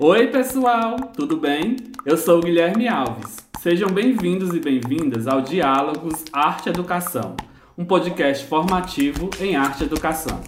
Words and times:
Oi, 0.00 0.28
pessoal, 0.28 0.96
tudo 1.16 1.36
bem? 1.36 1.74
Eu 2.06 2.16
sou 2.16 2.38
o 2.38 2.40
Guilherme 2.40 2.86
Alves. 2.86 3.36
Sejam 3.60 3.88
bem-vindos 3.88 4.54
e 4.54 4.60
bem-vindas 4.60 5.26
ao 5.26 5.40
Diálogos 5.40 6.24
Arte 6.32 6.68
Educação, 6.68 7.34
um 7.76 7.84
podcast 7.84 8.46
formativo 8.46 9.28
em 9.40 9.56
arte 9.56 9.82
educação. 9.82 10.40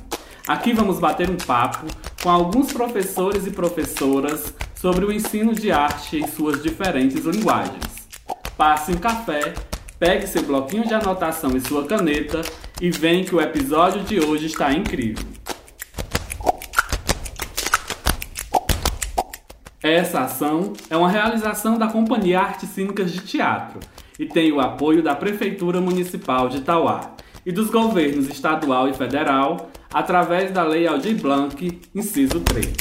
Aqui 0.47 0.73
vamos 0.73 1.01
bater 1.01 1.29
um 1.29 1.37
papo 1.37 1.85
com 2.23 2.31
alguns 2.31 2.73
professores 2.73 3.45
e 3.45 3.51
professoras 3.51 4.55
sobre 4.77 5.05
o 5.05 5.13
ensino 5.13 5.53
de 5.53 5.73
arte 5.73 6.19
em 6.19 6.29
suas 6.29 6.63
diferentes 6.63 7.25
linguagens. 7.25 8.09
Passe 8.57 8.93
um 8.93 8.99
café, 8.99 9.55
pegue 9.99 10.29
seu 10.29 10.45
bloquinho 10.45 10.87
de 10.87 10.95
anotação 10.95 11.57
e 11.57 11.61
sua 11.61 11.85
caneta 11.89 12.41
e 12.81 12.89
vem 12.93 13.25
que 13.25 13.35
o 13.35 13.41
episódio 13.41 14.05
de 14.05 14.21
hoje 14.21 14.47
está 14.47 14.73
incrível. 14.73 15.30
Essa 19.83 20.21
ação 20.21 20.75
é 20.91 20.97
uma 20.97 21.09
realização 21.09 21.79
da 21.79 21.87
Companhia 21.87 22.39
Artes 22.39 22.69
Cínicas 22.69 23.11
de 23.11 23.21
Teatro 23.21 23.81
e 24.19 24.27
tem 24.27 24.53
o 24.53 24.61
apoio 24.61 25.03
da 25.03 25.15
Prefeitura 25.15 25.81
Municipal 25.81 26.51
de 26.51 26.59
Itauá 26.59 27.13
e 27.47 27.51
dos 27.51 27.71
governos 27.71 28.29
estadual 28.29 28.89
e 28.89 28.93
federal 28.93 29.71
através 29.91 30.51
da 30.51 30.63
Lei 30.65 30.87
Aldir 30.87 31.19
Blanc, 31.19 31.81
inciso 31.95 32.41
3. 32.41 32.75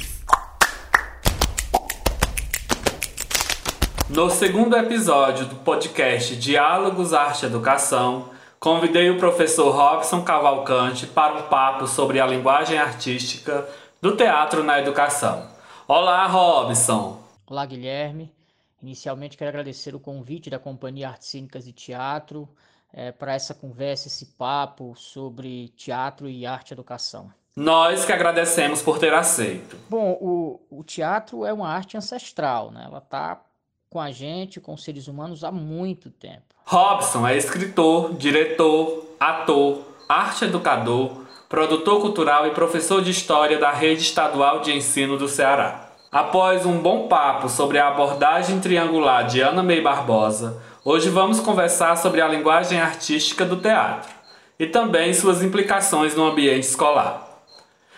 No 4.09 4.29
segundo 4.29 4.75
episódio 4.75 5.45
do 5.45 5.55
podcast 5.55 6.35
Diálogos 6.35 7.13
Arte 7.13 7.45
Educação, 7.45 8.25
convidei 8.59 9.09
o 9.09 9.17
professor 9.17 9.73
Robson 9.73 10.21
Cavalcante 10.21 11.07
para 11.07 11.35
um 11.35 11.43
papo 11.43 11.87
sobre 11.87 12.19
a 12.19 12.27
linguagem 12.27 12.77
artística 12.77 13.65
do 14.01 14.17
teatro 14.17 14.65
na 14.65 14.81
educação. 14.81 15.58
Olá, 15.91 16.27
Robson. 16.27 17.19
Olá, 17.47 17.65
Guilherme. 17.65 18.31
Inicialmente 18.79 19.35
quero 19.35 19.49
agradecer 19.49 19.95
o 19.95 19.99
convite 19.99 20.47
da 20.47 20.59
Companhia 20.59 21.09
Artes 21.09 21.29
Cênicas 21.29 21.65
e 21.65 21.73
Teatro 21.73 22.47
é, 22.93 23.11
para 23.11 23.33
essa 23.33 23.55
conversa, 23.55 24.07
esse 24.07 24.27
papo 24.37 24.93
sobre 24.95 25.69
teatro 25.69 26.29
e 26.29 26.45
arte 26.45 26.69
e 26.69 26.73
educação. 26.73 27.33
Nós 27.55 28.05
que 28.05 28.13
agradecemos 28.13 28.83
por 28.83 28.99
ter 28.99 29.11
aceito. 29.15 29.77
Bom, 29.89 30.15
o, 30.21 30.61
o 30.69 30.83
teatro 30.83 31.43
é 31.43 31.51
uma 31.51 31.69
arte 31.69 31.97
ancestral, 31.97 32.69
né? 32.69 32.83
Ela 32.85 32.99
está 32.99 33.41
com 33.89 33.99
a 33.99 34.11
gente, 34.11 34.61
com 34.61 34.75
os 34.75 34.83
seres 34.83 35.07
humanos, 35.07 35.43
há 35.43 35.51
muito 35.51 36.11
tempo. 36.11 36.53
Robson 36.65 37.27
é 37.27 37.35
escritor, 37.35 38.13
diretor, 38.13 39.07
ator, 39.19 39.87
arte 40.07 40.45
educador, 40.45 41.25
produtor 41.49 41.99
cultural 41.99 42.45
e 42.45 42.51
professor 42.51 43.01
de 43.01 43.09
História 43.09 43.57
da 43.57 43.71
Rede 43.71 44.03
Estadual 44.03 44.61
de 44.61 44.71
Ensino 44.71 45.17
do 45.17 45.27
Ceará. 45.27 45.89
Após 46.11 46.63
um 46.63 46.77
bom 46.77 47.07
papo 47.07 47.49
sobre 47.49 47.79
a 47.79 47.87
abordagem 47.87 48.59
triangular 48.59 49.25
de 49.25 49.41
Ana 49.41 49.63
May 49.63 49.81
Barbosa, 49.81 50.61
hoje 50.85 51.09
vamos 51.09 51.39
conversar 51.39 51.97
sobre 51.97 52.21
a 52.21 52.27
linguagem 52.27 52.79
artística 52.79 53.43
do 53.45 53.57
teatro 53.57 54.11
e 54.59 54.67
também 54.67 55.11
suas 55.11 55.41
implicações 55.41 56.15
no 56.15 56.27
ambiente 56.27 56.65
escolar. 56.65 57.43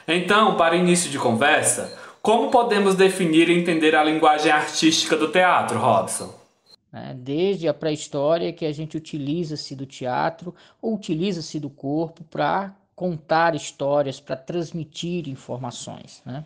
Então, 0.07 0.55
para 0.55 0.77
início 0.77 1.11
de 1.11 1.19
conversa, 1.19 1.93
como 2.21 2.51
podemos 2.51 2.95
definir 2.95 3.49
e 3.49 3.59
entender 3.59 3.95
a 3.97 4.03
linguagem 4.03 4.49
artística 4.49 5.17
do 5.17 5.27
teatro, 5.27 5.77
Robson? 5.77 6.33
É, 6.93 7.13
desde 7.13 7.67
a 7.67 7.73
pré-história 7.73 8.53
que 8.53 8.65
a 8.65 8.71
gente 8.71 8.95
utiliza-se 8.95 9.75
do 9.75 9.85
teatro 9.85 10.55
ou 10.81 10.95
utiliza-se 10.95 11.59
do 11.59 11.69
corpo 11.69 12.23
para 12.25 12.73
contar 13.01 13.55
histórias, 13.55 14.19
para 14.19 14.35
transmitir 14.35 15.27
informações. 15.27 16.21
Né? 16.23 16.45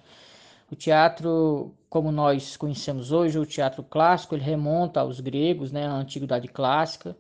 O 0.72 0.76
teatro, 0.76 1.74
como 1.90 2.14
nós 2.14 2.56
conhecemos 2.56 3.12
hoje, 3.12 3.38
o 3.38 3.46
teatro 3.46 3.84
clássico, 3.84 4.36
ele 4.36 4.44
remonta 4.46 5.02
aos 5.02 5.20
gregos, 5.20 5.74
né, 5.74 5.86
à 5.86 5.92
antiguidade 5.92 6.48
clássica. 6.48 7.14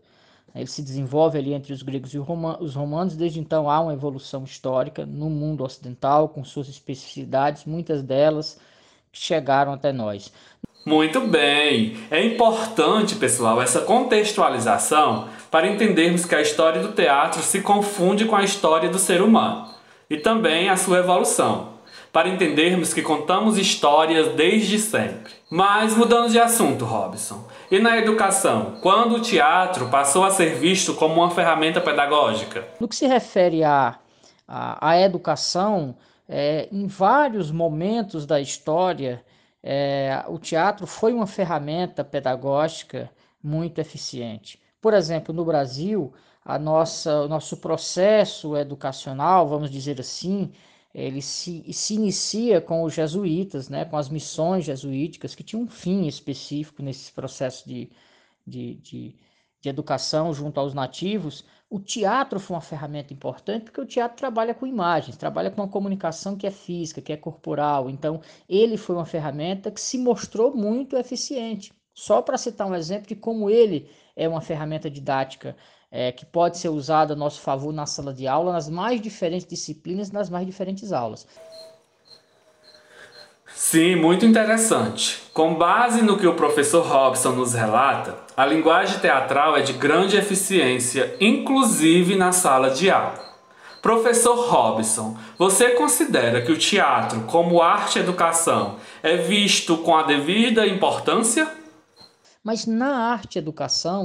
Ele 0.56 0.67
se 0.67 0.81
desenvolve 0.81 1.38
ali 1.38 1.53
entre 1.53 1.74
os 1.74 1.81
gregos 1.81 2.13
e 2.13 2.18
os 2.18 2.75
romanos. 2.75 3.18
Desde 3.18 3.41
então 3.41 3.69
há 3.69 3.81
uma 3.81 3.91
evolução 3.91 4.45
histórica 4.45 5.06
no 5.06 5.29
mundo 5.29 5.66
ocidental, 5.66 6.29
com 6.29 6.41
suas 6.45 6.69
especificidades, 6.69 7.66
muitas 7.66 8.01
delas 8.01 8.57
chegaram 9.12 9.74
até 9.74 9.91
nós. 9.91 10.31
Muito 10.85 11.19
bem! 11.22 11.97
É 12.12 12.23
importante, 12.23 13.16
pessoal, 13.16 13.59
essa 13.59 13.81
contextualização 13.81 15.28
para 15.50 15.66
entendermos 15.66 16.25
que 16.25 16.35
a 16.35 16.41
história 16.41 16.79
do 16.79 16.91
teatro 16.91 17.41
se 17.41 17.62
confunde 17.62 18.25
com 18.25 18.35
a 18.35 18.44
história 18.44 18.88
do 18.88 19.00
ser 19.00 19.24
humano 19.24 19.68
e 20.07 20.16
também 20.16 20.69
a 20.69 20.78
sua 20.78 21.00
evolução, 21.00 21.69
para 22.13 22.29
entendermos 22.29 22.94
que 22.94 23.01
contamos 23.01 23.57
histórias 23.57 24.28
desde 24.35 24.78
sempre. 24.78 25.34
Mas 25.50 25.97
mudando 25.97 26.29
de 26.29 26.40
assunto, 26.40 26.85
Robson, 26.85 27.47
e 27.72 27.79
na 27.79 27.97
educação, 27.97 28.75
quando 28.79 29.16
o 29.16 29.22
teatro 29.22 29.88
passou 29.88 30.24
a 30.24 30.29
ser 30.29 30.53
visto 30.53 30.94
como 30.94 31.16
uma 31.16 31.31
ferramenta 31.31 31.81
pedagógica? 31.81 32.63
No 32.79 32.88
que 32.88 32.95
se 32.95 33.07
refere 33.07 33.63
à, 33.63 33.95
à, 34.47 34.90
à 34.90 35.01
educação, 35.01 35.95
é, 36.29 36.69
em 36.72 36.85
vários 36.85 37.50
momentos 37.50 38.28
da 38.28 38.40
história, 38.40 39.24
é, 39.67 40.23
o 40.27 40.37
teatro 40.37 40.85
foi 40.85 41.11
uma 41.11 41.25
ferramenta 41.25 42.03
pedagógica 42.03 43.09
muito 43.41 43.79
eficiente. 43.79 44.61
Por 44.79 44.93
exemplo, 44.93 45.33
no 45.33 45.43
Brasil, 45.43 46.13
a 46.43 46.59
nossa, 46.59 47.23
o 47.23 47.27
nosso 47.27 47.57
processo 47.57 48.55
educacional, 48.55 49.47
vamos 49.47 49.71
dizer 49.71 49.99
assim, 49.99 50.51
ele 50.93 51.19
se, 51.19 51.73
se 51.73 51.95
inicia 51.95 52.61
com 52.61 52.83
os 52.83 52.93
jesuítas, 52.93 53.67
né, 53.67 53.85
com 53.85 53.97
as 53.97 54.07
missões 54.07 54.65
jesuíticas, 54.65 55.33
que 55.33 55.43
tinham 55.43 55.63
um 55.63 55.67
fim 55.67 56.05
específico 56.05 56.83
nesse 56.83 57.11
processo 57.11 57.67
de, 57.67 57.89
de, 58.45 58.75
de, 58.75 59.15
de 59.61 59.69
educação 59.69 60.31
junto 60.31 60.59
aos 60.59 60.75
nativos. 60.75 61.43
O 61.69 61.79
teatro 61.79 62.39
foi 62.39 62.55
uma 62.55 62.61
ferramenta 62.61 63.11
importante 63.13 63.65
porque 63.65 63.81
o 63.81 63.85
teatro 63.85 64.17
trabalha 64.17 64.53
com 64.53 64.67
imagens, 64.67 65.17
trabalha 65.17 65.49
com 65.49 65.61
uma 65.61 65.67
comunicação 65.67 66.37
que 66.37 66.45
é 66.45 66.51
física, 66.51 67.01
que 67.01 67.11
é 67.11 67.17
corporal. 67.17 67.89
Então, 67.89 68.21
ele 68.47 68.77
foi 68.77 68.95
uma 68.95 69.05
ferramenta 69.05 69.71
que 69.71 69.81
se 69.81 69.97
mostrou 69.97 70.55
muito 70.55 70.95
eficiente. 70.95 71.73
Só 71.93 72.21
para 72.21 72.37
citar 72.37 72.67
um 72.67 72.75
exemplo 72.75 73.07
de 73.07 73.15
como 73.15 73.49
ele 73.49 73.89
é 74.15 74.27
uma 74.27 74.41
ferramenta 74.41 74.89
didática 74.89 75.55
é, 75.89 76.11
que 76.11 76.25
pode 76.25 76.57
ser 76.57 76.69
usada 76.69 77.13
a 77.13 77.15
nosso 77.15 77.41
favor 77.41 77.73
na 77.73 77.85
sala 77.85 78.13
de 78.13 78.27
aula, 78.27 78.53
nas 78.53 78.69
mais 78.69 79.01
diferentes 79.01 79.47
disciplinas, 79.47 80.11
nas 80.11 80.29
mais 80.29 80.45
diferentes 80.45 80.91
aulas. 80.91 81.25
Sim, 83.55 83.95
muito 83.95 84.25
interessante. 84.25 85.23
Com 85.33 85.55
base 85.55 86.01
no 86.01 86.17
que 86.17 86.27
o 86.27 86.35
professor 86.35 86.85
Robson 86.85 87.31
nos 87.31 87.53
relata, 87.53 88.17
a 88.35 88.45
linguagem 88.45 88.99
teatral 88.99 89.55
é 89.55 89.61
de 89.61 89.71
grande 89.71 90.17
eficiência, 90.17 91.16
inclusive 91.21 92.17
na 92.17 92.33
sala 92.33 92.69
de 92.69 92.91
aula. 92.91 93.23
Professor 93.81 94.35
Robson, 94.49 95.17
você 95.38 95.69
considera 95.69 96.41
que 96.41 96.51
o 96.51 96.57
teatro, 96.57 97.21
como 97.21 97.61
arte 97.61 97.97
e 97.97 98.01
educação, 98.01 98.75
é 99.01 99.15
visto 99.15 99.77
com 99.77 99.95
a 99.95 100.03
devida 100.03 100.67
importância? 100.67 101.49
Mas 102.44 102.65
na 102.65 103.11
arte 103.11 103.39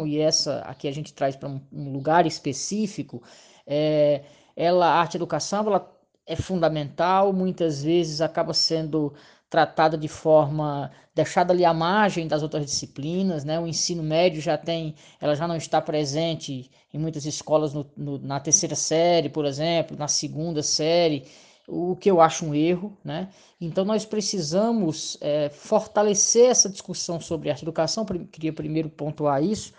e 0.07 0.19
essa 0.21 0.61
aqui 0.61 0.87
a 0.87 0.93
gente 0.93 1.13
traz 1.13 1.35
para 1.35 1.49
um, 1.49 1.61
lugar 1.93 2.25
específico, 2.25 3.21
é, 3.67 4.23
ela, 4.55 4.87
a 4.87 5.01
arte 5.01 5.15
e 5.15 5.17
educação 5.17 5.67
ela 5.67 5.91
é 6.25 6.37
fundamental, 6.37 7.33
muitas 7.33 7.83
vezes 7.83 8.21
acaba 8.21 8.55
sendo 8.55 9.13
tratada 9.51 9.99
de 9.99 10.07
forma 10.07 10.93
deixada 11.13 11.53
ali 11.53 11.65
à 11.65 11.75
margem 11.75 12.29
das 12.29 12.43
outras 12.43 12.65
disciplinas, 12.65 13.45
né? 13.45 13.59
O 13.59 13.67
ensino 13.67 14.03
médio 14.03 14.41
já 14.41 14.57
tem, 14.57 14.95
ela 15.21 15.35
já 15.35 15.49
não 15.49 15.57
está 15.57 15.83
presente 15.83 16.71
em 16.95 16.99
muitas 16.99 17.27
escolas 17.27 17.75
no, 17.75 17.91
no, 17.97 18.19
na 18.19 18.39
terceira 18.39 18.77
série, 18.77 19.29
por 19.29 19.45
exemplo, 19.45 19.97
na 19.99 20.07
segunda 20.07 20.63
série, 20.63 21.27
o 21.67 21.97
que 21.97 22.11
eu 22.11 22.21
acho 22.21 22.47
um 22.47 22.55
erro, 22.55 22.97
né? 23.05 23.29
Então 23.61 23.85
nós 23.85 24.05
precisamos 24.05 25.19
é, 25.21 25.49
fortalecer 25.51 26.49
essa 26.49 26.69
discussão 26.69 27.21
sobre 27.21 27.51
arte 27.51 27.63
educação. 27.63 28.05
Queria 28.05 28.53
primeiro 28.53 28.89
pontuar 28.89 29.43
isso, 29.43 29.73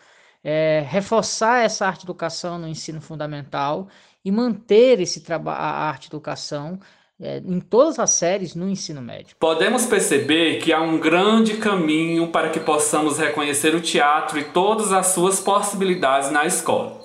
é, 0.43 0.85
reforçar 0.87 1.63
essa 1.63 1.87
arte 1.87 2.03
educação 2.03 2.59
no 2.59 2.67
ensino 2.67 2.99
fundamental 2.99 3.87
e 4.23 4.31
manter 4.31 4.99
esse 4.99 5.21
trabalho, 5.21 5.59
a 5.59 5.87
arte 5.87 6.07
educação 6.07 6.79
é, 7.21 7.37
em 7.37 7.59
todas 7.59 7.99
as 7.99 8.09
séries 8.09 8.55
no 8.55 8.67
ensino 8.67 9.01
médio. 9.01 9.35
Podemos 9.39 9.85
perceber 9.85 10.57
que 10.59 10.73
há 10.73 10.81
um 10.81 10.99
grande 10.99 11.57
caminho 11.57 12.29
para 12.29 12.49
que 12.49 12.59
possamos 12.59 13.19
reconhecer 13.19 13.75
o 13.75 13.81
teatro 13.81 14.39
e 14.39 14.43
todas 14.43 14.91
as 14.91 15.07
suas 15.07 15.39
possibilidades 15.39 16.31
na 16.31 16.45
escola. 16.45 16.99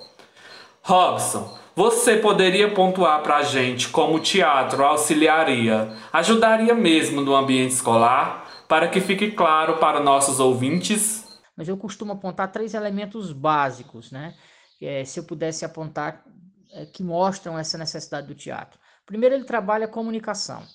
Robson, 0.82 1.58
você 1.74 2.16
poderia 2.16 2.72
pontuar 2.72 3.22
para 3.22 3.36
a 3.36 3.42
gente 3.42 3.90
como 3.90 4.14
o 4.14 4.20
teatro 4.20 4.82
auxiliaria, 4.82 5.92
ajudaria 6.10 6.74
mesmo 6.74 7.20
no 7.20 7.36
ambiente 7.36 7.72
escolar, 7.72 8.46
para 8.66 8.88
que 8.88 9.00
fique 9.00 9.30
claro 9.32 9.76
para 9.76 10.00
nossos 10.00 10.40
ouvintes? 10.40 11.24
Mas 11.54 11.68
eu 11.68 11.76
costumo 11.76 12.12
apontar 12.12 12.50
três 12.50 12.72
elementos 12.72 13.32
básicos, 13.32 14.10
né? 14.10 14.34
É, 14.80 15.04
se 15.04 15.20
eu 15.20 15.24
pudesse 15.24 15.64
apontar, 15.64 16.24
é, 16.72 16.86
que 16.86 17.02
mostram 17.02 17.58
essa 17.58 17.76
necessidade 17.76 18.26
do 18.26 18.34
teatro. 18.34 18.78
Primeiro, 19.06 19.36
ele 19.36 19.44
trabalha 19.44 19.86
a 19.86 19.88
comunicação, 19.88 20.66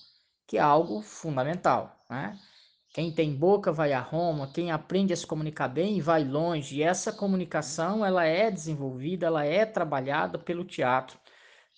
que 0.48 0.58
é 0.58 0.62
algo 0.62 1.02
fundamental, 1.02 2.02
né? 2.10 2.40
Quem 2.94 3.12
tem 3.14 3.36
boca 3.36 3.74
vai 3.74 3.92
a 3.94 4.00
Roma, 4.00 4.52
quem 4.54 4.72
aprende 4.72 5.12
a 5.14 5.18
se 5.18 5.28
comunicar 5.28 5.68
bem 5.68 6.00
vai 6.02 6.24
longe. 6.24 6.78
E 6.78 6.84
essa 6.84 7.12
comunicação 7.12 8.06
ela 8.06 8.26
é 8.26 8.50
desenvolvida, 8.50 9.28
ela 9.28 9.46
é 9.46 9.66
trabalhada 9.66 10.40
pelo 10.40 10.64
teatro, 10.66 11.20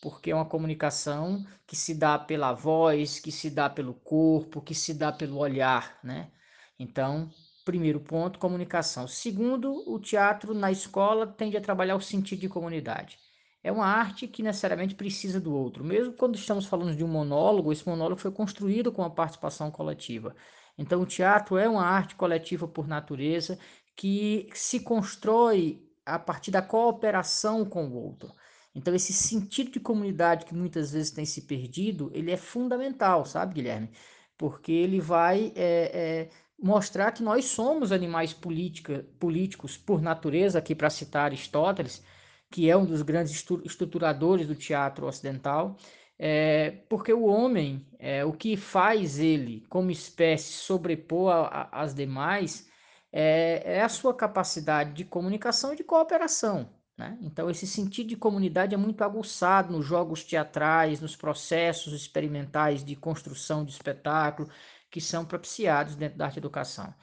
porque 0.01 0.31
é 0.31 0.35
uma 0.35 0.45
comunicação 0.45 1.43
que 1.67 1.75
se 1.75 1.95
dá 1.95 2.19
pela 2.19 2.53
voz, 2.53 3.19
que 3.19 3.31
se 3.31 3.49
dá 3.49 3.69
pelo 3.69 3.95
corpo, 3.95 4.61
que 4.61 4.75
se 4.75 4.93
dá 4.93 5.11
pelo 5.11 5.37
olhar, 5.37 5.99
né? 6.03 6.31
Então, 6.79 7.31
primeiro 7.65 7.99
ponto, 7.99 8.39
comunicação. 8.39 9.07
Segundo, 9.07 9.83
o 9.91 9.99
teatro 9.99 10.53
na 10.53 10.71
escola 10.71 11.27
tende 11.27 11.57
a 11.57 11.61
trabalhar 11.61 11.95
o 11.95 12.01
sentido 12.01 12.41
de 12.41 12.49
comunidade 12.49 13.22
é 13.63 13.71
uma 13.71 13.85
arte 13.85 14.27
que 14.27 14.43
necessariamente 14.43 14.93
precisa 14.93 15.39
do 15.39 15.55
outro. 15.55 15.83
Mesmo 15.83 16.13
quando 16.13 16.35
estamos 16.35 16.65
falando 16.65 16.95
de 16.95 17.03
um 17.03 17.07
monólogo, 17.07 17.71
esse 17.71 17.87
monólogo 17.87 18.19
foi 18.19 18.31
construído 18.31 18.91
com 18.91 19.03
a 19.03 19.09
participação 19.09 19.71
coletiva. 19.71 20.35
Então, 20.77 21.01
o 21.01 21.05
teatro 21.05 21.57
é 21.57 21.67
uma 21.69 21.85
arte 21.85 22.15
coletiva 22.15 22.67
por 22.67 22.87
natureza 22.87 23.57
que 23.95 24.49
se 24.53 24.81
constrói 24.81 25.81
a 26.05 26.19
partir 26.19 26.51
da 26.51 26.61
cooperação 26.61 27.63
com 27.63 27.85
o 27.87 27.93
outro. 27.93 28.33
Então, 28.75 28.93
esse 28.93 29.13
sentido 29.13 29.71
de 29.71 29.79
comunidade 29.79 30.45
que 30.45 30.53
muitas 30.53 30.91
vezes 30.91 31.11
tem 31.11 31.25
se 31.25 31.43
perdido, 31.43 32.11
ele 32.13 32.31
é 32.31 32.37
fundamental, 32.37 33.25
sabe, 33.25 33.53
Guilherme? 33.55 33.89
Porque 34.37 34.71
ele 34.71 34.99
vai 34.99 35.53
é, 35.55 35.91
é, 35.93 36.29
mostrar 36.59 37.11
que 37.11 37.21
nós 37.21 37.45
somos 37.45 37.91
animais 37.91 38.33
política, 38.33 39.05
políticos 39.19 39.77
por 39.77 40.01
natureza, 40.01 40.57
aqui 40.59 40.73
para 40.73 40.89
citar 40.89 41.25
Aristóteles, 41.25 42.03
que 42.53 42.69
é 42.69 42.77
um 42.77 42.85
dos 42.85 43.01
grandes 43.01 43.33
estruturadores 43.65 44.45
do 44.45 44.53
teatro 44.53 45.07
ocidental, 45.07 45.75
é, 46.19 46.69
porque 46.87 47.11
o 47.11 47.23
homem, 47.23 47.83
é, 47.97 48.23
o 48.23 48.31
que 48.31 48.55
faz 48.55 49.17
ele 49.17 49.65
como 49.67 49.89
espécie 49.89 50.53
sobrepor 50.53 51.49
às 51.71 51.95
demais, 51.95 52.69
é, 53.11 53.77
é, 53.77 53.81
a 53.81 53.89
sua 53.89 54.13
capacidade 54.13 54.93
de 54.93 55.03
comunicação 55.03 55.73
e 55.73 55.77
de 55.77 55.83
cooperação. 55.83 56.69
Né? 56.95 57.17
Então, 57.23 57.49
esse 57.49 57.65
sentido 57.65 58.09
de 58.09 58.15
comunidade 58.15 58.75
é 58.75 58.77
muito 58.77 59.03
aguçado 59.03 59.73
nos 59.73 59.83
jogos 59.83 60.23
teatrais, 60.23 61.01
nos 61.01 61.15
processos 61.15 61.91
experimentais 61.91 62.85
de 62.85 62.95
construção 62.95 63.65
de 63.65 63.71
espetáculo 63.71 64.47
que 64.91 65.01
são 65.01 65.25
propiciados 65.25 65.95
dentro 65.95 66.19
da 66.19 66.25
arte 66.25 66.37
educação. 66.37 66.93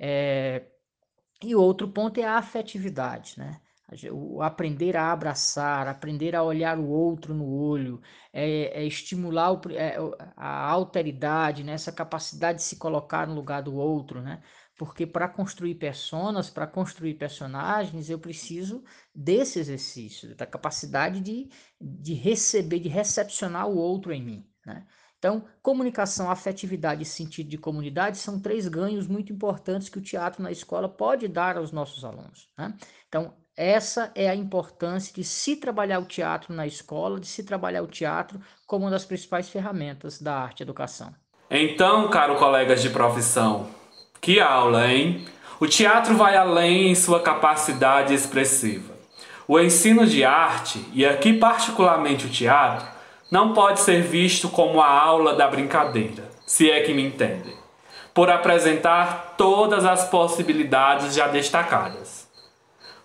É, 0.00 0.64
e 1.42 1.54
outro 1.54 1.88
ponto 1.88 2.18
é 2.18 2.24
a 2.24 2.38
afetividade, 2.38 3.34
né? 3.36 3.60
O 4.10 4.42
aprender 4.42 4.96
a 4.96 5.12
abraçar, 5.12 5.86
aprender 5.86 6.34
a 6.34 6.42
olhar 6.42 6.78
o 6.78 6.88
outro 6.88 7.34
no 7.34 7.46
olho, 7.46 8.00
é, 8.32 8.82
é 8.82 8.84
estimular 8.84 9.52
o, 9.52 9.60
é, 9.70 9.96
a 10.36 10.70
alteridade, 10.70 11.62
né? 11.64 11.72
essa 11.72 11.92
capacidade 11.92 12.58
de 12.58 12.64
se 12.64 12.76
colocar 12.76 13.26
no 13.26 13.34
lugar 13.34 13.62
do 13.62 13.74
outro, 13.74 14.20
né? 14.20 14.42
Porque 14.76 15.06
para 15.06 15.28
construir 15.28 15.76
personas, 15.76 16.50
para 16.50 16.66
construir 16.66 17.14
personagens, 17.14 18.10
eu 18.10 18.18
preciso 18.18 18.82
desse 19.14 19.60
exercício, 19.60 20.34
da 20.34 20.46
capacidade 20.46 21.20
de, 21.20 21.48
de 21.80 22.14
receber, 22.14 22.80
de 22.80 22.88
recepcionar 22.88 23.68
o 23.68 23.76
outro 23.76 24.12
em 24.12 24.22
mim, 24.22 24.46
né? 24.66 24.84
Então, 25.24 25.42
comunicação, 25.62 26.30
afetividade 26.30 27.02
e 27.02 27.06
sentido 27.06 27.48
de 27.48 27.56
comunidade 27.56 28.18
são 28.18 28.38
três 28.38 28.68
ganhos 28.68 29.06
muito 29.08 29.32
importantes 29.32 29.88
que 29.88 29.96
o 29.96 30.02
teatro 30.02 30.42
na 30.42 30.52
escola 30.52 30.86
pode 30.86 31.26
dar 31.28 31.56
aos 31.56 31.72
nossos 31.72 32.04
alunos. 32.04 32.50
Né? 32.58 32.76
Então, 33.08 33.34
essa 33.56 34.10
é 34.14 34.28
a 34.28 34.34
importância 34.34 35.12
de 35.14 35.22
se 35.22 35.56
trabalhar 35.56 36.00
o 36.00 36.04
teatro 36.04 36.52
na 36.52 36.66
escola, 36.66 37.20
de 37.20 37.26
se 37.26 37.44
trabalhar 37.44 37.82
o 37.82 37.86
teatro 37.86 38.40
como 38.66 38.84
uma 38.84 38.90
das 38.90 39.04
principais 39.04 39.48
ferramentas 39.48 40.20
da 40.20 40.34
arte 40.34 40.62
educação. 40.62 41.14
Então, 41.50 42.08
caro 42.08 42.36
colegas 42.36 42.82
de 42.82 42.90
profissão, 42.90 43.68
que 44.20 44.40
aula, 44.40 44.90
hein? 44.90 45.24
O 45.60 45.68
teatro 45.68 46.16
vai 46.16 46.36
além 46.36 46.90
em 46.90 46.94
sua 46.94 47.20
capacidade 47.20 48.12
expressiva. 48.12 48.94
O 49.46 49.60
ensino 49.60 50.06
de 50.06 50.24
arte, 50.24 50.84
e 50.92 51.06
aqui 51.06 51.34
particularmente 51.34 52.26
o 52.26 52.30
teatro, 52.30 52.88
não 53.30 53.52
pode 53.52 53.80
ser 53.80 54.02
visto 54.02 54.48
como 54.48 54.80
a 54.80 54.88
aula 54.88 55.34
da 55.34 55.46
brincadeira, 55.46 56.28
se 56.46 56.70
é 56.70 56.80
que 56.80 56.94
me 56.94 57.04
entendem, 57.06 57.54
por 58.12 58.30
apresentar 58.30 59.34
todas 59.36 59.84
as 59.84 60.08
possibilidades 60.08 61.14
já 61.14 61.28
destacadas. 61.28 62.23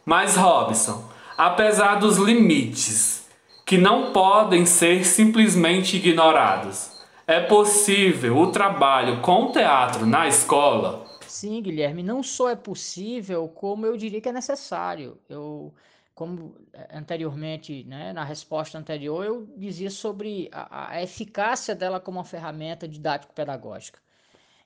Mas 0.10 0.36
Robson, 0.36 1.08
apesar 1.38 2.00
dos 2.00 2.18
limites 2.18 3.30
que 3.64 3.78
não 3.78 4.12
podem 4.12 4.66
ser 4.66 5.06
simplesmente 5.06 5.98
ignorados, 5.98 7.00
é 7.28 7.40
possível 7.40 8.36
o 8.40 8.52
trabalho 8.52 9.22
com 9.22 9.52
teatro 9.52 10.08
na 10.08 10.28
escola? 10.28 11.06
Sim, 11.28 11.62
Guilherme, 11.62 12.02
não 12.02 12.24
só 12.24 12.50
é 12.50 12.56
possível, 12.56 13.48
como 13.50 13.86
eu 13.86 13.96
diria 13.96 14.20
que 14.20 14.28
é 14.28 14.34
necessário. 14.34 15.16
Eu, 15.30 15.72
como 16.16 16.56
eh, 16.74 16.88
anteriormente, 16.92 17.84
né, 17.84 18.12
na 18.12 18.24
resposta 18.24 18.80
anterior, 18.80 19.24
eu 19.24 19.48
dizia 19.56 19.92
sobre 19.92 20.50
a, 20.52 20.94
a 20.94 21.04
eficácia 21.04 21.76
dela 21.76 22.00
como 22.00 22.18
uma 22.18 22.26
ferramenta 22.26 22.88
didático-pedagógica. 22.88 24.00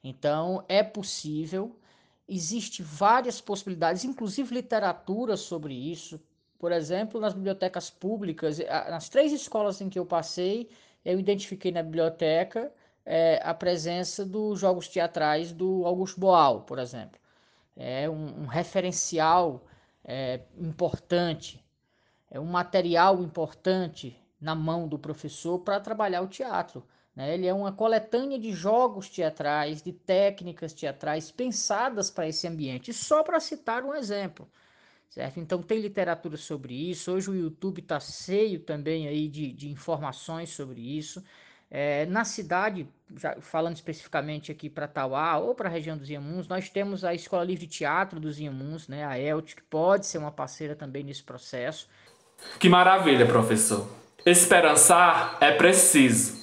Então, 0.01 0.63
é 0.69 0.81
possível, 0.81 1.78
Existem 2.27 2.85
várias 2.85 3.41
possibilidades, 3.41 4.03
inclusive 4.05 4.53
literatura 4.53 5.35
sobre 5.35 5.73
isso. 5.73 6.19
Por 6.57 6.71
exemplo, 6.71 7.19
nas 7.19 7.33
bibliotecas 7.33 7.89
públicas, 7.89 8.59
nas 8.89 9.09
três 9.09 9.33
escolas 9.33 9.81
em 9.81 9.89
que 9.89 9.99
eu 9.99 10.05
passei, 10.05 10.69
eu 11.03 11.19
identifiquei 11.19 11.71
na 11.71 11.83
biblioteca 11.83 12.71
é, 13.05 13.41
a 13.43 13.53
presença 13.53 14.25
dos 14.25 14.59
jogos 14.59 14.87
teatrais 14.87 15.51
do 15.51 15.85
Augusto 15.85 16.19
Boal, 16.19 16.61
por 16.61 16.79
exemplo. 16.79 17.19
É 17.75 18.09
um, 18.09 18.43
um 18.43 18.45
referencial 18.45 19.65
é, 20.05 20.41
importante, 20.57 21.63
é 22.29 22.39
um 22.39 22.45
material 22.45 23.21
importante 23.21 24.17
na 24.39 24.55
mão 24.55 24.87
do 24.87 24.97
professor 24.97 25.59
para 25.59 25.79
trabalhar 25.79 26.21
o 26.21 26.27
teatro. 26.27 26.85
Né? 27.15 27.33
Ele 27.33 27.48
é 27.48 27.54
uma 27.54 27.71
coletânea 27.71 28.39
de 28.39 28.51
jogos 28.51 29.10
teatrais, 29.10 29.81
de 29.81 29.92
técnicas 29.92 30.74
teatrais 30.74 31.31
pensadas 31.31 32.10
para 32.10 32.27
esse 32.27 32.48
ambiente, 32.48 32.94
só 32.94 33.24
para 33.24 33.39
citar 33.39 33.83
um 33.83 33.94
exemplo. 33.94 34.48
Certo? 35.10 35.39
Então 35.39 35.62
tem 35.62 35.80
literatura 35.80 36.38
sobre 36.38 36.74
isso. 36.74 37.12
Hoje 37.12 37.30
o 37.30 37.36
YouTube 37.36 37.80
está 37.80 38.00
cheio 38.00 38.60
também 38.60 39.07
aí 39.07 39.27
de, 39.27 39.51
de 39.51 39.69
informações 39.69 40.50
sobre 40.50 40.81
isso. 40.81 41.24
É, 41.69 42.06
na 42.07 42.24
cidade, 42.24 42.88
já 43.16 43.39
falando 43.39 43.75
especificamente 43.75 44.51
aqui 44.51 44.69
para 44.69 44.88
Tauá 44.88 45.38
ou 45.38 45.54
para 45.54 45.69
a 45.69 45.71
região 45.71 45.98
dos 45.98 46.09
Iamuns, 46.09 46.47
nós 46.47 46.69
temos 46.69 47.04
a 47.04 47.14
Escola 47.14 47.44
Livre 47.44 47.66
de 47.66 47.78
Teatro 47.78 48.19
dos 48.19 48.40
Iamuns, 48.40 48.87
né, 48.87 49.06
a 49.06 49.19
ELT, 49.19 49.56
que 49.56 49.64
pode 49.64 50.06
ser 50.06 50.19
uma 50.19 50.31
parceira 50.31 50.76
também 50.76 51.04
nesse 51.04 51.23
processo. 51.23 51.87
Que 52.59 52.69
maravilha, 52.69 53.26
professor. 53.26 53.87
Esperançar 54.26 55.37
é 55.42 55.52
preciso 55.52 56.43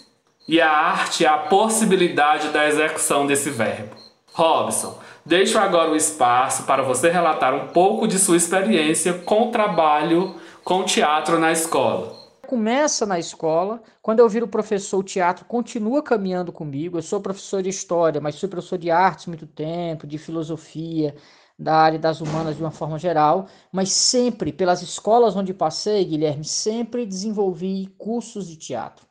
e 0.51 0.61
a 0.61 0.69
arte 0.69 1.25
é 1.25 1.29
a 1.29 1.39
possibilidade 1.39 2.49
da 2.49 2.67
execução 2.67 3.25
desse 3.25 3.51
verbo. 3.51 3.95
Robson, 4.33 4.99
deixo 5.25 5.57
agora 5.57 5.93
o 5.93 5.95
espaço 5.95 6.65
para 6.65 6.83
você 6.83 7.09
relatar 7.09 7.55
um 7.55 7.69
pouco 7.69 8.09
de 8.09 8.19
sua 8.19 8.37
experiência 8.37 9.15
com 9.15 9.47
o 9.47 9.51
trabalho 9.53 10.35
com 10.65 10.83
teatro 10.83 11.39
na 11.39 11.53
escola. 11.53 12.19
Começa 12.49 13.07
na 13.07 13.17
escola, 13.17 13.81
quando 14.03 14.19
eu 14.19 14.29
viro 14.29 14.49
professor, 14.49 14.99
o 14.99 15.05
teatro 15.05 15.45
continua 15.45 16.03
caminhando 16.03 16.51
comigo. 16.51 16.99
Eu 16.99 17.03
sou 17.03 17.21
professor 17.21 17.63
de 17.63 17.69
história, 17.69 18.21
mas 18.21 18.35
sou 18.35 18.49
professor 18.49 18.77
de 18.77 18.91
artes 18.91 19.27
muito 19.27 19.47
tempo, 19.47 20.05
de 20.05 20.19
filosofia, 20.19 21.15
da 21.57 21.77
área 21.77 21.99
das 21.99 22.21
humanas 22.21 22.57
de 22.57 22.63
uma 22.63 22.73
forma 22.73 22.99
geral, 22.99 23.47
mas 23.71 23.93
sempre, 23.93 24.53
pelas 24.53 24.83
escolas 24.83 25.37
onde 25.37 25.55
passei, 25.55 26.05
Guilherme, 26.05 26.45
sempre 26.45 27.07
desenvolvi 27.07 27.95
cursos 27.97 28.49
de 28.49 28.57
teatro. 28.57 29.10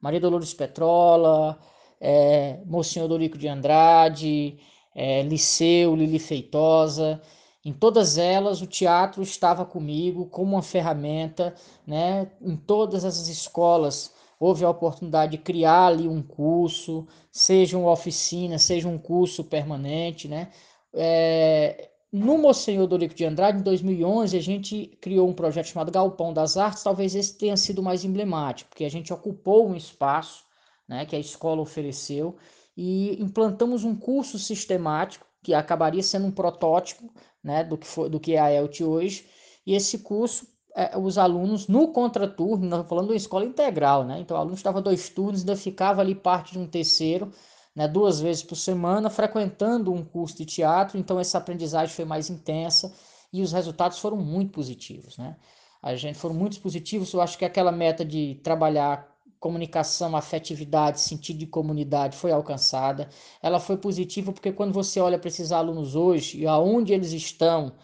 Maria 0.00 0.20
Dolores 0.20 0.54
Petrola, 0.54 1.58
é, 2.00 2.60
Monsenhor 2.66 3.08
Dorico 3.08 3.38
de 3.38 3.48
Andrade, 3.48 4.58
é, 4.94 5.22
Liceu, 5.22 5.94
Lili 5.96 6.18
Feitosa. 6.18 7.20
Em 7.64 7.72
todas 7.72 8.16
elas, 8.18 8.62
o 8.62 8.66
teatro 8.66 9.22
estava 9.22 9.64
comigo 9.64 10.26
como 10.26 10.52
uma 10.52 10.62
ferramenta, 10.62 11.54
né? 11.86 12.30
Em 12.40 12.56
todas 12.56 13.04
as 13.04 13.28
escolas 13.28 14.14
houve 14.40 14.64
a 14.64 14.70
oportunidade 14.70 15.32
de 15.32 15.38
criar 15.38 15.86
ali 15.86 16.08
um 16.08 16.22
curso, 16.22 17.06
seja 17.30 17.76
uma 17.76 17.90
oficina, 17.90 18.58
seja 18.58 18.88
um 18.88 18.98
curso 18.98 19.44
permanente, 19.44 20.28
né? 20.28 20.50
É, 20.94 21.90
no 22.12 22.38
Monsenhor 22.38 22.86
Dorico 22.86 23.14
de 23.14 23.24
Andrade, 23.24 23.58
em 23.58 23.62
2011, 23.62 24.36
a 24.36 24.40
gente 24.40 24.86
criou 25.00 25.28
um 25.28 25.34
projeto 25.34 25.66
chamado 25.66 25.92
Galpão 25.92 26.32
das 26.32 26.56
Artes. 26.56 26.82
Talvez 26.82 27.14
esse 27.14 27.36
tenha 27.36 27.56
sido 27.56 27.82
mais 27.82 28.04
emblemático, 28.04 28.70
porque 28.70 28.84
a 28.84 28.90
gente 28.90 29.12
ocupou 29.12 29.68
um 29.68 29.76
espaço 29.76 30.44
né, 30.88 31.04
que 31.04 31.14
a 31.14 31.18
escola 31.18 31.60
ofereceu 31.60 32.36
e 32.76 33.20
implantamos 33.22 33.84
um 33.84 33.94
curso 33.94 34.38
sistemático 34.38 35.26
que 35.42 35.52
acabaria 35.52 36.02
sendo 36.02 36.26
um 36.26 36.30
protótipo 36.30 37.12
né, 37.44 37.62
do, 37.62 37.76
que 37.76 37.86
foi, 37.86 38.08
do 38.08 38.18
que 38.18 38.34
é 38.34 38.38
a 38.40 38.52
ELT 38.52 38.82
hoje. 38.84 39.26
E 39.66 39.74
esse 39.74 39.98
curso, 39.98 40.46
é, 40.74 40.96
os 40.96 41.18
alunos, 41.18 41.68
no 41.68 41.88
contraturno, 41.88 42.84
falando 42.84 43.06
de 43.06 43.12
uma 43.12 43.16
escola 43.16 43.44
integral, 43.44 44.04
né? 44.04 44.18
então 44.18 44.36
o 44.36 44.40
aluno 44.40 44.54
estava 44.54 44.80
dois 44.80 45.10
turnos, 45.10 45.40
ainda 45.40 45.56
ficava 45.56 46.00
ali 46.00 46.14
parte 46.14 46.52
de 46.52 46.58
um 46.58 46.66
terceiro, 46.66 47.30
né, 47.78 47.86
duas 47.86 48.20
vezes 48.20 48.42
por 48.42 48.56
semana, 48.56 49.08
frequentando 49.08 49.92
um 49.92 50.04
curso 50.04 50.36
de 50.36 50.44
teatro, 50.44 50.98
então 50.98 51.20
essa 51.20 51.38
aprendizagem 51.38 51.94
foi 51.94 52.04
mais 52.04 52.28
intensa 52.28 52.92
e 53.32 53.40
os 53.40 53.52
resultados 53.52 54.00
foram 54.00 54.16
muito 54.16 54.50
positivos. 54.50 55.16
Né? 55.16 55.36
A 55.80 55.94
gente 55.94 56.18
foram 56.18 56.34
muito 56.34 56.60
positivos, 56.60 57.12
eu 57.12 57.20
acho 57.20 57.38
que 57.38 57.44
aquela 57.44 57.70
meta 57.70 58.04
de 58.04 58.40
trabalhar 58.42 59.06
comunicação, 59.38 60.16
afetividade, 60.16 61.00
sentido 61.00 61.38
de 61.38 61.46
comunidade 61.46 62.16
foi 62.16 62.32
alcançada. 62.32 63.08
Ela 63.40 63.60
foi 63.60 63.76
positiva 63.76 64.32
porque 64.32 64.50
quando 64.50 64.72
você 64.72 64.98
olha 64.98 65.16
para 65.16 65.28
esses 65.28 65.52
alunos 65.52 65.94
hoje 65.94 66.40
e 66.40 66.48
aonde 66.48 66.92
eles 66.92 67.12
estão, 67.12 67.74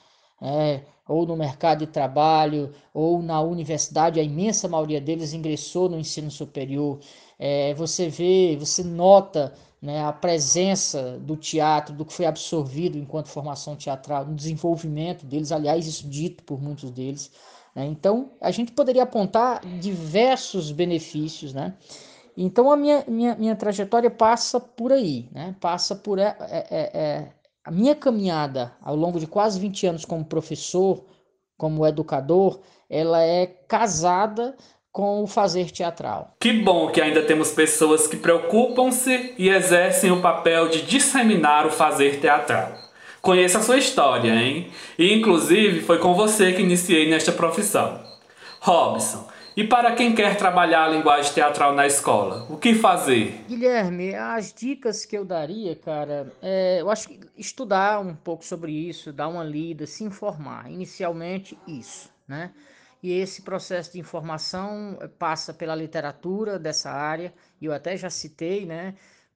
é, 0.42 0.82
ou 1.06 1.24
no 1.24 1.36
mercado 1.36 1.86
de 1.86 1.86
trabalho, 1.86 2.72
ou 2.92 3.22
na 3.22 3.40
universidade, 3.40 4.18
a 4.18 4.24
imensa 4.24 4.66
maioria 4.66 5.00
deles 5.00 5.32
ingressou 5.32 5.88
no 5.88 6.00
ensino 6.00 6.32
superior. 6.32 6.98
É, 7.38 7.72
você 7.74 8.08
vê, 8.08 8.56
você 8.58 8.82
nota 8.82 9.54
né, 9.84 10.02
a 10.02 10.14
presença 10.14 11.18
do 11.18 11.36
teatro, 11.36 11.94
do 11.94 12.06
que 12.06 12.12
foi 12.14 12.24
absorvido 12.24 12.96
enquanto 12.96 13.28
formação 13.28 13.76
teatral, 13.76 14.24
no 14.24 14.34
desenvolvimento 14.34 15.26
deles, 15.26 15.52
aliás, 15.52 15.86
isso 15.86 16.08
dito 16.08 16.42
por 16.44 16.58
muitos 16.58 16.90
deles. 16.90 17.30
Né? 17.74 17.84
Então, 17.84 18.30
a 18.40 18.50
gente 18.50 18.72
poderia 18.72 19.02
apontar 19.02 19.60
diversos 19.78 20.72
benefícios, 20.72 21.52
né? 21.52 21.76
Então, 22.34 22.72
a 22.72 22.76
minha, 22.78 23.04
minha, 23.06 23.34
minha 23.36 23.54
trajetória 23.54 24.10
passa 24.10 24.58
por 24.58 24.90
aí, 24.90 25.28
né? 25.30 25.54
Passa 25.60 25.94
por 25.94 26.18
é, 26.18 26.34
é, 26.40 26.66
é, 26.70 26.98
é 26.98 27.32
a 27.62 27.70
minha 27.70 27.94
caminhada 27.94 28.74
ao 28.80 28.96
longo 28.96 29.20
de 29.20 29.26
quase 29.26 29.60
20 29.60 29.86
anos 29.86 30.04
como 30.06 30.24
professor, 30.24 31.04
como 31.58 31.86
educador, 31.86 32.60
ela 32.88 33.22
é 33.22 33.46
casada 33.46 34.56
com 34.94 35.24
o 35.24 35.26
fazer 35.26 35.72
teatral. 35.72 36.36
Que 36.38 36.52
bom 36.52 36.88
que 36.88 37.00
ainda 37.00 37.20
temos 37.20 37.50
pessoas 37.50 38.06
que 38.06 38.16
preocupam-se 38.16 39.34
e 39.36 39.48
exercem 39.48 40.12
o 40.12 40.22
papel 40.22 40.68
de 40.68 40.82
disseminar 40.82 41.66
o 41.66 41.70
fazer 41.70 42.20
teatral. 42.20 42.78
Conheça 43.20 43.58
a 43.58 43.62
sua 43.62 43.76
história, 43.76 44.30
hein? 44.30 44.70
E 44.96 45.12
inclusive 45.12 45.80
foi 45.80 45.98
com 45.98 46.14
você 46.14 46.52
que 46.52 46.62
iniciei 46.62 47.10
nesta 47.10 47.32
profissão. 47.32 48.00
Robson, 48.60 49.26
e 49.56 49.64
para 49.64 49.96
quem 49.96 50.14
quer 50.14 50.36
trabalhar 50.36 50.84
a 50.84 50.88
linguagem 50.88 51.32
teatral 51.32 51.74
na 51.74 51.88
escola, 51.88 52.46
o 52.48 52.56
que 52.56 52.72
fazer? 52.72 53.44
Guilherme, 53.48 54.14
as 54.14 54.54
dicas 54.54 55.04
que 55.04 55.18
eu 55.18 55.24
daria, 55.24 55.74
cara, 55.74 56.32
é, 56.40 56.80
eu 56.80 56.88
acho 56.88 57.08
que 57.08 57.18
estudar 57.36 57.98
um 57.98 58.14
pouco 58.14 58.44
sobre 58.44 58.70
isso, 58.70 59.12
dar 59.12 59.26
uma 59.26 59.42
lida, 59.42 59.88
se 59.88 60.04
informar. 60.04 60.70
Inicialmente, 60.70 61.58
isso, 61.66 62.08
né? 62.28 62.52
E 63.04 63.12
esse 63.12 63.42
processo 63.42 63.92
de 63.92 63.98
informação 64.00 64.98
passa 65.18 65.52
pela 65.52 65.74
literatura 65.74 66.58
dessa 66.58 66.90
área, 66.90 67.34
e 67.60 67.66
eu 67.66 67.72
até 67.74 67.98
já 67.98 68.08
citei, 68.08 68.64
né? 68.64 68.94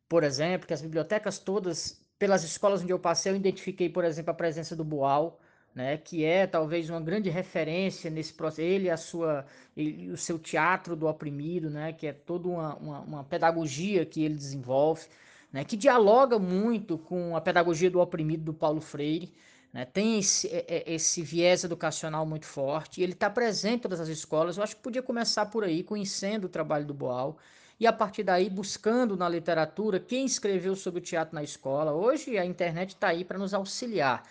Por 0.08 0.24
exemplo, 0.24 0.66
que 0.66 0.72
as 0.72 0.80
bibliotecas 0.80 1.38
todas 1.38 2.02
pelas 2.18 2.44
escolas 2.44 2.80
onde 2.80 2.92
eu 2.92 2.98
passei, 2.98 3.30
eu 3.30 3.36
identifiquei, 3.36 3.90
por 3.90 4.06
exemplo, 4.06 4.30
a 4.30 4.34
presença 4.34 4.74
do 4.74 4.82
Boal, 4.82 5.38
né, 5.74 5.98
que 5.98 6.24
é 6.24 6.46
talvez 6.46 6.88
uma 6.88 6.98
grande 6.98 7.28
referência 7.28 8.10
nesse 8.10 8.32
processo, 8.32 8.62
ele 8.62 8.88
a 8.88 8.96
sua, 8.96 9.44
ele, 9.76 10.10
o 10.12 10.16
seu 10.16 10.38
teatro 10.38 10.96
do 10.96 11.06
oprimido, 11.06 11.68
né, 11.68 11.92
que 11.92 12.06
é 12.06 12.12
toda 12.14 12.48
uma, 12.48 12.74
uma, 12.76 13.00
uma, 13.00 13.24
pedagogia 13.24 14.06
que 14.06 14.24
ele 14.24 14.34
desenvolve, 14.34 15.04
né, 15.52 15.62
que 15.62 15.76
dialoga 15.76 16.38
muito 16.38 16.96
com 16.96 17.36
a 17.36 17.40
pedagogia 17.42 17.90
do 17.90 18.00
oprimido 18.00 18.44
do 18.44 18.54
Paulo 18.54 18.80
Freire, 18.80 19.30
né, 19.72 19.84
tem 19.84 20.18
esse, 20.18 20.48
é, 20.48 20.64
é, 20.68 20.94
esse 20.94 21.22
viés 21.22 21.64
educacional 21.64 22.24
muito 22.26 22.46
forte, 22.46 23.02
ele 23.02 23.12
está 23.12 23.28
presente 23.28 23.76
em 23.76 23.80
todas 23.80 24.00
as 24.00 24.08
escolas, 24.08 24.56
eu 24.56 24.62
acho 24.62 24.76
que 24.76 24.82
podia 24.82 25.02
começar 25.02 25.46
por 25.46 25.64
aí, 25.64 25.82
conhecendo 25.82 26.44
o 26.44 26.48
trabalho 26.48 26.86
do 26.86 26.94
Boal, 26.94 27.38
e 27.80 27.86
a 27.86 27.92
partir 27.92 28.24
daí 28.24 28.50
buscando 28.50 29.16
na 29.16 29.28
literatura 29.28 30.00
quem 30.00 30.24
escreveu 30.26 30.74
sobre 30.74 31.00
o 31.00 31.02
teatro 31.02 31.34
na 31.34 31.44
escola. 31.44 31.92
Hoje 31.92 32.36
a 32.36 32.44
internet 32.44 32.90
está 32.90 33.08
aí 33.08 33.24
para 33.24 33.38
nos 33.38 33.54
auxiliar. 33.54 34.24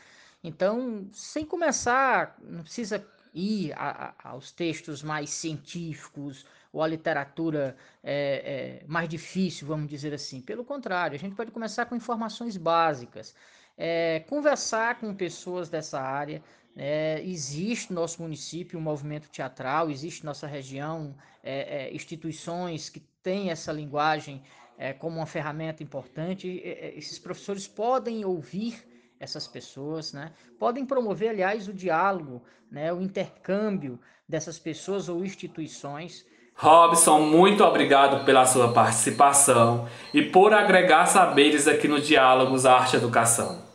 Então, 0.43 1.07
sem 1.13 1.45
começar, 1.45 2.37
não 2.41 2.63
precisa 2.63 3.05
ir 3.33 3.71
a, 3.73 4.13
a, 4.19 4.29
aos 4.31 4.51
textos 4.51 5.01
mais 5.01 5.29
científicos 5.29 6.45
ou 6.73 6.83
a 6.83 6.87
literatura 6.87 7.77
é, 8.03 8.81
é, 8.83 8.87
mais 8.87 9.07
difícil, 9.07 9.67
vamos 9.67 9.87
dizer 9.87 10.13
assim. 10.13 10.41
Pelo 10.41 10.65
contrário, 10.65 11.15
a 11.15 11.19
gente 11.19 11.35
pode 11.35 11.51
começar 11.51 11.85
com 11.85 11.95
informações 11.95 12.57
básicas, 12.57 13.33
é, 13.77 14.21
conversar 14.27 14.99
com 14.99 15.13
pessoas 15.13 15.69
dessa 15.69 16.01
área. 16.01 16.41
É, 16.75 17.21
existe 17.23 17.91
no 17.91 18.01
nosso 18.01 18.21
município 18.21 18.77
um 18.77 18.81
movimento 18.81 19.29
teatral, 19.29 19.89
existe 19.89 20.25
nossa 20.25 20.45
região 20.45 21.15
é, 21.43 21.85
é, 21.85 21.95
instituições 21.95 22.89
que 22.89 22.99
têm 23.21 23.49
essa 23.49 23.71
linguagem 23.71 24.43
é, 24.77 24.93
como 24.93 25.17
uma 25.17 25.25
ferramenta 25.25 25.81
importante. 25.81 26.61
esses 26.95 27.17
professores 27.17 27.67
podem 27.67 28.23
ouvir 28.25 28.85
essas 29.19 29.47
pessoas, 29.47 30.13
né? 30.13 30.31
Podem 30.59 30.85
promover, 30.85 31.29
aliás, 31.29 31.67
o 31.67 31.73
diálogo, 31.73 32.43
né? 32.71 32.93
O 32.93 33.01
intercâmbio 33.01 33.99
dessas 34.29 34.59
pessoas 34.59 35.09
ou 35.09 35.25
instituições. 35.25 36.23
Robson, 36.53 37.21
muito 37.21 37.63
obrigado 37.63 38.23
pela 38.23 38.45
sua 38.45 38.71
participação 38.71 39.87
e 40.13 40.23
por 40.23 40.53
agregar 40.53 41.07
saberes 41.07 41.67
aqui 41.67 41.87
no 41.87 41.99
Diálogos 41.99 42.65
Arte 42.65 42.95
Educação. 42.95 43.66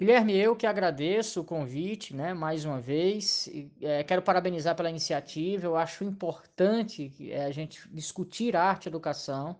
Guilherme, 0.00 0.34
eu 0.34 0.56
que 0.56 0.66
agradeço 0.66 1.42
o 1.42 1.44
convite, 1.44 2.16
né, 2.16 2.32
mais 2.32 2.64
uma 2.64 2.80
vez. 2.80 3.50
É, 3.82 4.02
quero 4.02 4.22
parabenizar 4.22 4.74
pela 4.74 4.88
iniciativa. 4.88 5.66
Eu 5.66 5.76
acho 5.76 6.04
importante 6.04 7.12
é, 7.30 7.44
a 7.44 7.50
gente 7.50 7.86
discutir 7.92 8.56
arte 8.56 8.86
e 8.86 8.88
educação. 8.88 9.58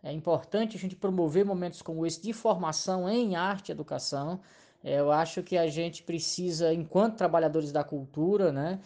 É 0.00 0.12
importante 0.12 0.76
a 0.76 0.78
gente 0.78 0.94
promover 0.94 1.44
momentos 1.44 1.82
como 1.82 2.06
esse 2.06 2.22
de 2.22 2.32
formação 2.32 3.08
em 3.10 3.34
arte 3.34 3.70
e 3.70 3.72
educação. 3.72 4.40
É, 4.84 5.00
eu 5.00 5.10
acho 5.10 5.42
que 5.42 5.58
a 5.58 5.66
gente 5.66 6.04
precisa, 6.04 6.72
enquanto 6.72 7.16
trabalhadores 7.16 7.72
da 7.72 7.82
cultura, 7.82 8.52
né, 8.52 8.78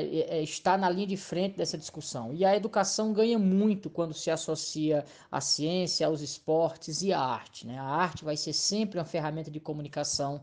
é, 0.00 0.38
é, 0.38 0.42
estar 0.42 0.78
na 0.78 0.88
linha 0.88 1.06
de 1.06 1.16
frente 1.16 1.56
dessa 1.56 1.76
discussão. 1.76 2.32
E 2.32 2.44
a 2.44 2.56
educação 2.56 3.12
ganha 3.12 3.38
muito 3.38 3.90
quando 3.90 4.14
se 4.14 4.30
associa 4.30 5.04
à 5.30 5.40
ciência, 5.40 6.06
aos 6.06 6.20
esportes 6.20 7.02
e 7.02 7.12
à 7.12 7.20
arte. 7.20 7.66
Né? 7.66 7.78
A 7.78 7.84
arte 7.84 8.24
vai 8.24 8.36
ser 8.36 8.52
sempre 8.52 8.98
uma 8.98 9.04
ferramenta 9.04 9.50
de 9.50 9.60
comunicação 9.60 10.42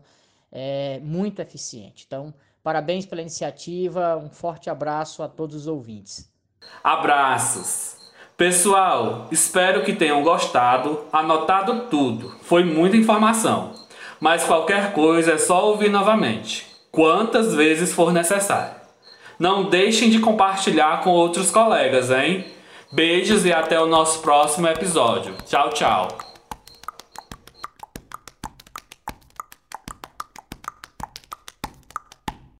é, 0.52 1.00
muito 1.02 1.40
eficiente. 1.40 2.04
Então, 2.06 2.34
parabéns 2.62 3.06
pela 3.06 3.20
iniciativa, 3.20 4.16
um 4.16 4.30
forte 4.30 4.68
abraço 4.68 5.22
a 5.22 5.28
todos 5.28 5.56
os 5.56 5.66
ouvintes. 5.66 6.30
Abraços! 6.82 7.98
Pessoal, 8.36 9.28
espero 9.30 9.84
que 9.84 9.92
tenham 9.92 10.22
gostado, 10.22 11.04
anotado 11.12 11.88
tudo. 11.90 12.30
Foi 12.40 12.64
muita 12.64 12.96
informação 12.96 13.80
mas 14.20 14.44
qualquer 14.44 14.92
coisa 14.92 15.32
é 15.32 15.38
só 15.38 15.66
ouvir 15.66 15.88
novamente, 15.88 16.66
quantas 16.92 17.54
vezes 17.54 17.92
for 17.92 18.12
necessário. 18.12 18.79
Não 19.40 19.64
deixem 19.64 20.10
de 20.10 20.18
compartilhar 20.18 21.00
com 21.00 21.08
outros 21.08 21.50
colegas, 21.50 22.10
hein? 22.10 22.44
Beijos 22.92 23.46
e 23.46 23.52
até 23.52 23.80
o 23.80 23.86
nosso 23.86 24.20
próximo 24.20 24.68
episódio. 24.68 25.34
Tchau, 25.46 25.70
tchau. 25.70 26.29